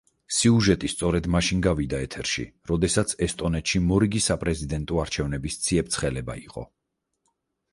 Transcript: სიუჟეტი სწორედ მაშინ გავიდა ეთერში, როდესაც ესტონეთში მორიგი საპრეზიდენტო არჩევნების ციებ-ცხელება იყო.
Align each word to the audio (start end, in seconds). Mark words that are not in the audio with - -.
სიუჟეტი 0.35 0.87
სწორედ 0.93 1.27
მაშინ 1.33 1.59
გავიდა 1.65 1.99
ეთერში, 2.05 2.45
როდესაც 2.71 3.13
ესტონეთში 3.27 3.83
მორიგი 3.91 4.23
საპრეზიდენტო 4.29 4.99
არჩევნების 5.05 5.59
ციებ-ცხელება 5.67 6.39
იყო. 6.49 6.67